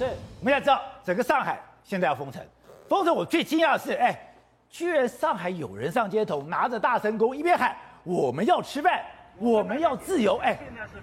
[0.00, 0.06] 是，
[0.38, 2.42] 我们要知道整个上海现在要封城，
[2.88, 4.18] 封城我最惊讶的是，哎，
[4.70, 9.02] 居然上海有人上街头拿着大神弓，一边喊我们要吃饭。
[9.38, 10.58] 我们要自由，哎，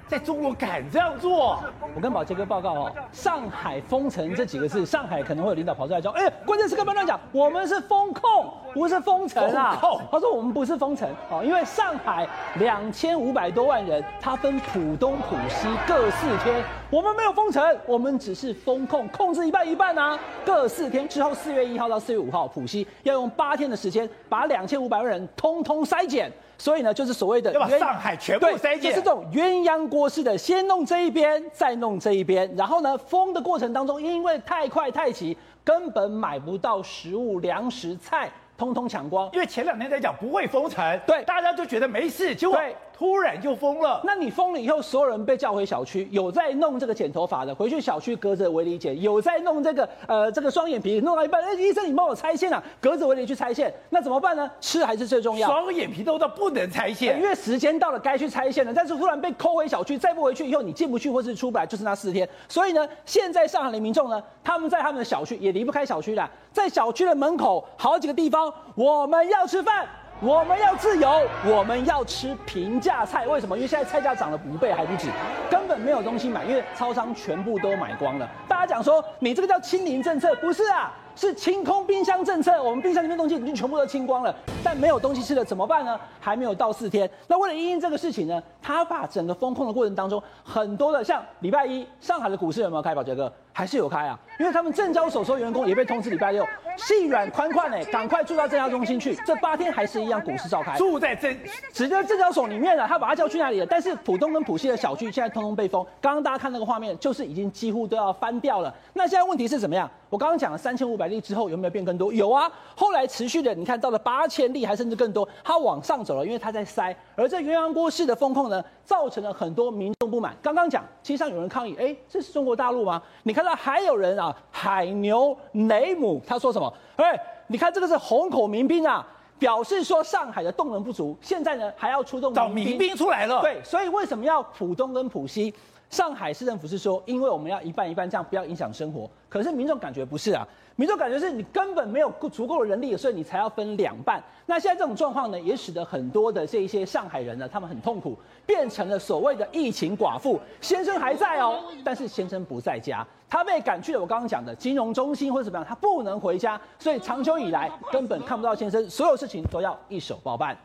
[0.07, 1.63] 在中国敢这样做？
[1.95, 9.77] 我跟宝杰哥报告哦，上海封城这几个字，上海可能会有领导跑出来讲，哎，关键时刻不要乱讲，我们是封控，不是封城啊。
[10.11, 26.31] 他说我们不是封城哦，因为上海两千五百多万人，他分浦东、浦西各四天，我们没有封城，我们只是封控，控制一半一半啊，各四天之后，四月一号到四月五号，浦西要用八天的时间把两千五百万人通通筛检。
[26.59, 39.29] 所以呢，就是所谓的要把上海全部筛检，就是这种鸳鸯锅式的，先弄这一边，再弄这一边，然后呢，封的过程当中，因为太快太急，根本买不到食物、粮食、菜，通通抢光。
[39.33, 42.75] 因为前两天在讲不会封城，对，大家就觉得没事，结果对。
[42.97, 54.49] 突然就封了，那你封了以后，所有人被叫回小区，有在弄这个剪头发的，回去小区隔着围篱剪；有在弄这个呃这个双眼皮，弄到一半，哎，医生你帮我拆线啊，隔着围篱去拆线，那怎么办呢？
[54.59, 55.47] 吃还是最重要。
[55.47, 62.27] 双眼皮都到不能拆线，因为时间到了该去拆线了，但是突然被扣回小区，再不回去以后，你进不去或是出不来，就是那四天。
[62.49, 69.85] 所以呢，现在上海的民众呢，他们在他们的小区也离不开小区的，在小区的门口好几个地方，我们要吃饭。
[70.19, 73.27] 我们要自由，我们要吃平价菜。
[73.27, 73.55] 为什么？
[73.55, 75.09] 因为现在菜价涨了五倍还不止，
[75.47, 78.27] 根本没有东西买，因为超商全部都买光了。
[78.47, 80.91] 大家讲说，你这个叫清零政策，不是啊？
[81.17, 85.99] 是清空冰箱政策，我们冰箱里面东西已经全部都清光了，但没有东西吃了，怎么办呢？
[86.19, 92.93] 还没有到四天，那为了因应这个事情呢，他把整个封控的过程当中，很多的像礼拜一上海的股市有没有开？
[92.93, 96.45] 宝杰哥还是有开啊，因为他们证交所说员工也被通知礼拜六
[96.77, 101.35] 细软宽宽呢，赶快住到证交中心去，这八天还是一样股市召开，住在证
[101.73, 103.65] 直接证交所里面了，他把他叫去那里了？
[103.65, 108.73] 但是浦东跟浦西的小区现在通通被封，刚刚大家看那个画面，就是已经几乎都要翻掉了。
[108.93, 109.89] 那现在问题是怎么样？
[110.09, 112.13] 我刚刚讲了三千五百例之后有没有变更多？
[112.13, 116.95] 有啊，后来持续的，你看到了八千例，还甚至更多，它往上走了，因为它在塞。
[117.15, 120.35] 而这鸳鸯锅式的风控呢，造成了很多民众不满。
[120.41, 123.01] 刚刚讲，街上有人抗议，哎，这是中国大陆吗？
[123.23, 126.73] 你看到还有人啊，海牛雷姆他说什么？
[126.95, 129.05] 哎，你看这个是虹口民兵啊，
[129.37, 133.41] 表示说上海的动能不足，现在呢还要出动找民兵出来了。
[133.41, 135.53] 对，所以为什么要浦东跟浦西？
[135.89, 139.09] 上海市政府是说，因为我们要一半一半，这样不要影响生活。
[139.29, 144.21] 可是民众感觉不是啊，民众感觉是你根本没有足够的人力，所以你才要分两半。
[144.45, 150.39] 那现在这种状况呢，也使得很多的这一些上海人呢，他们很痛苦，变成了所谓的疫情寡妇。
[150.59, 154.01] 先生还在哦，但是先生不在家，他被赶去了。
[154.01, 160.57] 我刚刚讲的金融中心或者怎么样，他不能回家，所以长久以来根本看不到先生，所有事情都要一手包办。